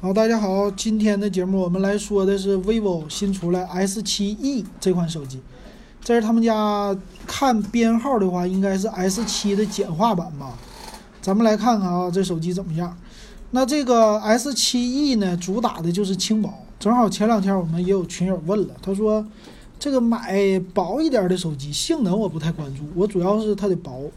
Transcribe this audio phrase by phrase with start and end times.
[0.00, 5.40] 好，大家好，今天的节目我们来说的是 vivo 新出来 S7e 这款手机，
[6.04, 10.56] 这是他们家看编号的话，应该是 S7 的简化版吧。
[11.20, 12.96] 咱们来看看啊，这手机怎么样？
[13.50, 16.48] 那这个 S7e 呢，主打的就是轻薄。
[16.78, 19.26] 正好前两天我们也有群友问了，他说
[19.80, 24.08] 这个买薄一点的手机，性能我不太关注，我主要是它的薄。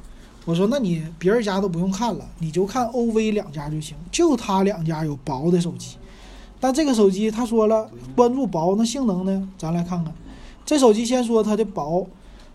[0.45, 5.97] 我说，那你别人家都不用看了，你就看 OV 两家就行，就他两家有薄的手机。
[6.59, 9.47] 但这个手机他说了，关注薄，那性能呢？
[9.57, 10.13] 咱来看看，
[10.65, 12.07] 这手机先说它的薄，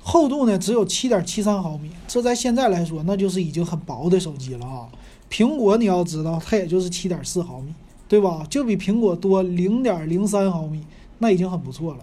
[0.02, 4.88] 厚度呢只有七点七三毫米，这在现在来说那就是已经很薄的手机了啊。
[5.30, 7.72] 苹果你要知道，它也就是七点四毫米，
[8.08, 8.44] 对吧？
[8.50, 10.84] 就比苹果多零点零三毫米，
[11.18, 12.00] 那已经很不错了。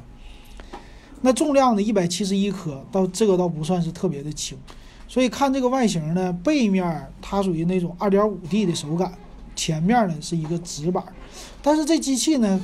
[1.22, 1.82] 那重量呢？
[1.82, 4.58] 一百七十一克，到这个倒不算是特别的轻。
[5.14, 9.14] 所以看这个外形呢，背面它属于那种二点五 D 的手感，
[9.56, 11.04] 前面呢是一个直板，
[11.62, 12.60] 但是这机器呢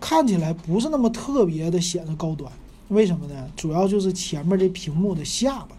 [0.00, 2.50] 看起来不是那么特别的显得高端，
[2.88, 3.46] 为什么呢？
[3.54, 5.76] 主要就是前面这屏幕的下巴，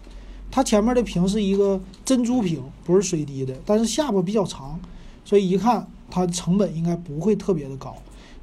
[0.52, 4.78] 它前面的屏是一个珍珠屏，不是水滴的，但是下巴比较长，
[5.24, 7.92] 所以一看它成本应该不会特别的高。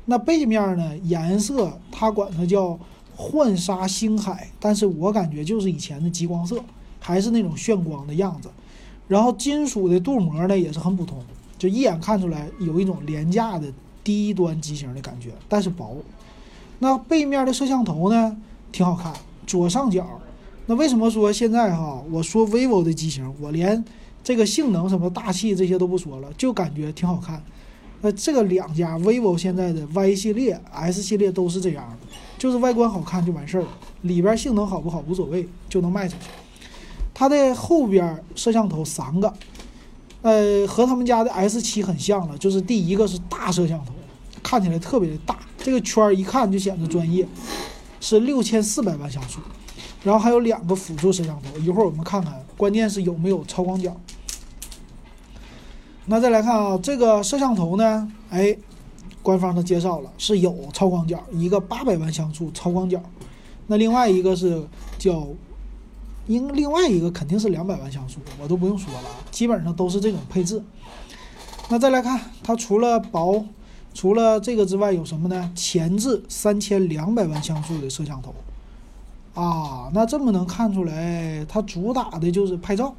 [0.04, 2.78] 那背面呢颜色它管它叫
[3.16, 6.62] 幻沙星海，但是我感觉就是以前的极光色。
[7.02, 8.50] 还是那种炫光的样子，
[9.10, 11.18] 然后金属的镀膜呢也是很普通，
[11.58, 13.68] 就一眼看出来有一种廉价的
[14.04, 15.98] 低端机型的感觉，但是薄。
[16.80, 18.38] 那背面的摄像头呢
[18.72, 19.12] 挺好看，
[19.46, 20.08] 左上角。
[20.68, 23.84] 那为什么说现在哈，我说 vivo 的机型，我连
[24.24, 27.42] 这个性能什么大气这些都不说了，就感觉挺好看。
[28.02, 33.68] 那这个两家 vivo 现在的 Y 系列、S 系列都是这样的，就是外观好看就完事儿了，
[34.02, 36.30] 里边性能好不好无所谓，就能卖出去。
[37.22, 39.32] 它的后边摄像头三个，
[40.24, 43.94] 呃，和他们家的 S7 很像了，就是第一个是大摄像头，
[44.42, 47.28] 看起来特别的大，这个圈儿一看就显得专业，
[48.00, 49.40] 是六千四百万像素，
[50.04, 53.96] 然后还有两个辅助摄像头，一会儿我们看看，关键是有没有超广角。
[56.08, 58.58] 那再来看啊，这个摄像头呢，哎，
[59.22, 63.00] 官方的介绍了是有超广角，一个八百万像素超广角，
[63.68, 64.66] 那另外一个是
[64.98, 65.28] 叫。
[66.32, 70.64] 因另外一个肯定是两百万像素，我都不用说了，基本上都是这种配置。
[71.68, 73.46] 那再来看它除了薄，
[73.94, 75.52] 除了这个之外有什么呢？
[75.54, 78.34] 前置三千两百万像素的摄像头
[79.34, 82.96] 啊，那这么能看出来，它主打的就是拍照，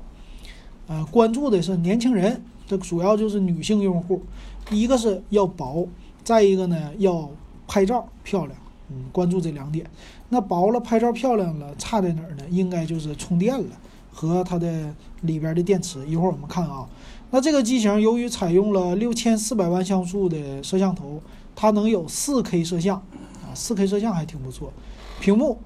[0.87, 4.22] 呃，关注的是年轻人，这主要就是女性用户。
[4.71, 5.88] 一个是要薄，
[6.22, 7.31] 再一个呢要
[7.66, 8.59] 拍照漂亮。
[8.94, 9.88] 嗯，关注这两点。
[10.28, 12.44] 那薄了，拍照漂亮了，差在哪儿呢？
[12.50, 13.70] 应该就是充电了
[14.12, 16.06] 和它的里边的电池。
[16.06, 16.86] 一会儿我们看啊。
[17.30, 21.20] 那这个机型由于采用了六千四百万像素的摄像头，
[21.56, 22.97] 它能有四 K 摄像
[23.42, 24.70] 啊，四 K 摄像还挺不错。
[25.19, 25.59] 屏幕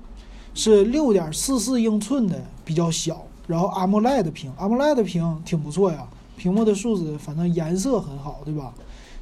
[0.54, 3.24] 是六点四四英寸的，比较小。
[3.48, 6.06] 然后 AMOLED 屏，AMOLED 屏挺不错呀。
[6.36, 8.72] 屏幕的素质，反正颜色很好，对吧？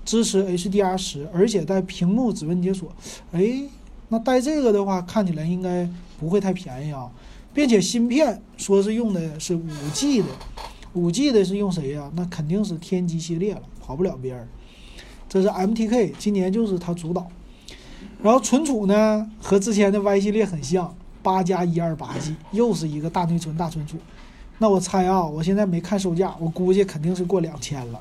[0.05, 2.91] 支持 HDR 十，而且带屏幕指纹解锁。
[3.33, 3.63] 哎。
[4.09, 5.89] 那带这个的话，看起来应该
[6.21, 7.11] 不会太便宜啊，
[7.53, 10.29] 并且芯片说是用的是五 G 的，
[10.93, 12.11] 五 G 的是用谁呀？
[12.15, 14.47] 那肯定是天玑系列了，跑不了边儿。
[15.29, 17.27] 这是 MTK，今年就是它主导。
[18.23, 23.97] 然后存储呢，和之前的 Y 系列很像，八加一二八 G，又是一个大内存大存储。
[24.59, 28.01] 那我猜啊，我现在没看售价，我估计肯定是过两千了。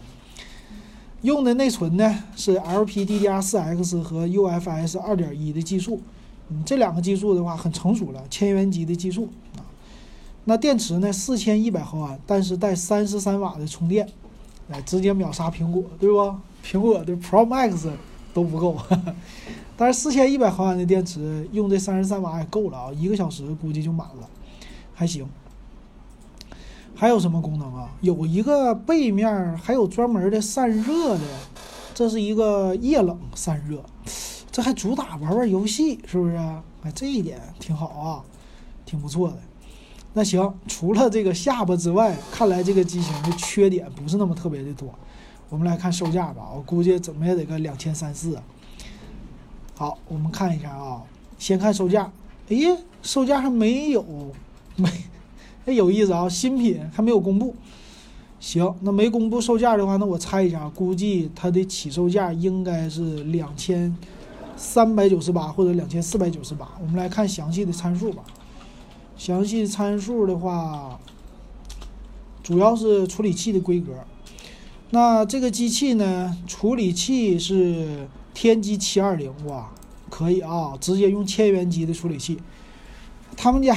[1.23, 6.01] 用的内存呢是 LPDDR4X 和 UFS 2.1的技术，
[6.49, 9.63] 嗯，这两个技术的话很成熟了，千元级的技术啊。
[10.43, 14.05] 那电池呢，四千一百毫安，但是带三十三瓦的充电，
[14.69, 16.35] 哎，直接秒杀苹果，对不？
[16.61, 17.89] 苹果的 Pro Max
[18.33, 18.77] 都不够，
[19.77, 24.29] 但是四千一百毫安的电池用这三十三瓦也够了啊，一个小时估计就满了，
[24.93, 25.25] 还行。
[27.03, 27.89] 还有什么功能啊？
[27.99, 31.23] 有一个背面还有专门的散热的，
[31.93, 33.83] 这是一个液冷散热，
[34.49, 36.37] 这还主打玩玩游戏，是不是？
[36.37, 38.23] 哎，这一点挺好啊，
[38.85, 39.37] 挺不错的。
[40.13, 44.87] 那行，除了这个下巴之外，看来这个机型的缺点不是那么特别的多。
[45.49, 48.39] 我们来看售价吧，我估计怎么也得个两千三四。
[49.75, 51.03] 好，我们看一下啊，
[51.37, 52.09] 先看售价。
[52.47, 54.05] 哎呀，售价还没有
[54.77, 54.89] 没。
[55.65, 56.27] 哎，有意思啊！
[56.27, 57.55] 新品还没有公布，
[58.39, 63.95] 行，那没公布售价的话，那我猜一下，估计它的起售价应该是两千
[64.57, 66.69] 三百九十八或者两千四百九十八。
[66.81, 68.23] 我们来看详细的参数吧。
[69.15, 70.99] 详细参数的话，
[72.41, 73.93] 主要是处理器的规格，
[74.89, 79.71] 那这个机器呢，处理器是天玑七二零，哇，
[80.09, 82.37] 可以啊，直接用千元机的处理器。
[83.37, 83.73] 他们家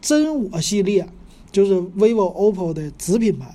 [0.00, 1.06] 真我系列
[1.52, 3.54] 就是 vivo、OPPO 的子品牌，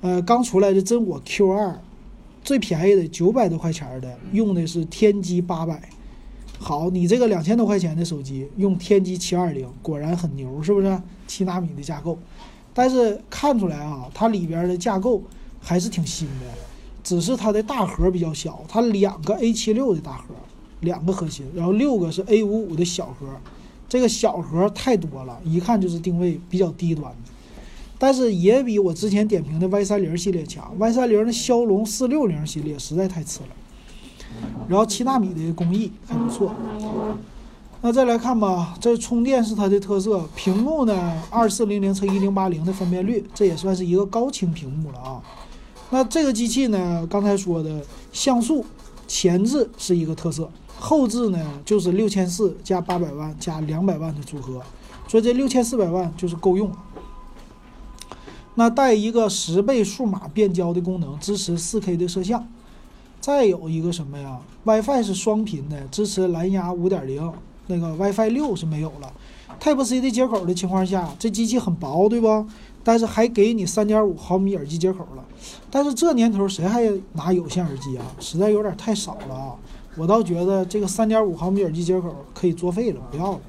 [0.00, 1.80] 呃，刚出来的真我 Q 二，
[2.42, 5.88] 最便宜的九百多块钱的，用的是天玑八百。
[6.58, 11.00] 好，你这个两千多块钱的手机用天玑七二零，果然很牛，是不是？
[11.26, 12.18] 七纳米的架构，
[12.74, 15.22] 但是看出来啊，它里边的架构
[15.58, 16.46] 还是挺新的，
[17.02, 20.34] 只是它的大核比较小，它两个 A 七六的大核，
[20.80, 23.26] 两个核心，然后六个是 A 五五的小核，
[23.90, 27.32] 这个小核太多了，一看就是定位比较低端的，
[27.98, 33.48] 但是也比我之前点评的 Y 三零系列强，Y 三零的骁龙四六零系列实在太次了。
[34.68, 36.54] 然后七纳米的工艺还不错。
[37.82, 40.24] 那再来看吧，这充电是它的特色。
[40.36, 45.20] 屏幕呢，二四零零乘一零八零的分辨率，这也算是一个高清屏幕了啊。
[45.90, 48.64] 那这个机器呢，刚才说的像素
[49.08, 50.48] 前置是一个特色，
[50.80, 54.60] 后置呢就是六千四加八百万加两百万的组合，
[55.06, 56.76] 所以这六千四百万就是够用了。
[58.56, 62.46] 那带一个十倍数码变焦的功能，支持四 K 的摄像。
[63.20, 67.32] 再有一个什么呀？WiFi 是双频的，支持蓝牙五点零，
[67.66, 69.12] 那个 WiFi 六是没有了。
[69.60, 72.46] Type C 的接口的情况下，这机器很薄，对不？
[72.82, 75.24] 但是还给你三点五毫米耳机接口了。
[75.70, 78.04] 但是这年头谁还拿有线耳机啊？
[78.18, 79.54] 实在有点太少了啊！
[80.00, 83.40] 我倒觉得这个三点五毫米耳机接口可以作废了，不要了。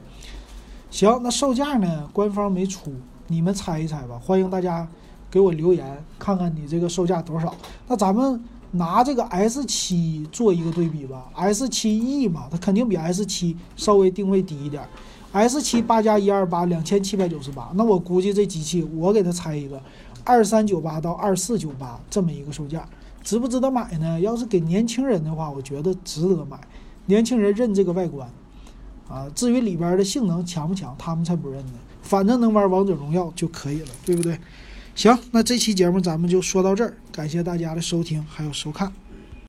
[0.89, 2.09] 行，那售价呢？
[2.11, 2.91] 官方没出，
[3.27, 4.19] 你们猜一猜吧。
[4.21, 4.85] 欢迎大家
[5.29, 7.55] 给我留言，看看你这个售价多少。
[7.87, 8.43] 那咱们。
[8.73, 14.81] 拿这个 S 七做一个对比吧，S 七 E 嘛，它肯定比 S 七稍微定位低一点。
[15.33, 19.77] S 七八加一二八两千七百九十八，那我估计这机器我给它猜一个
[20.23, 22.87] 二三九八到二四九八这么一个售价，
[23.23, 24.19] 值不值得买呢？
[24.19, 26.59] 要是给年轻人的话，我觉得值得买。
[27.05, 28.29] 年轻人认这个外观
[29.07, 31.73] 啊，至于里边的性能强不强，他们才不认呢。
[32.01, 34.39] 反正能玩王者荣耀就可以了，对不对？
[34.95, 38.91] 行，那这期节目咱们就说到这儿，感谢大家的收听还有收看。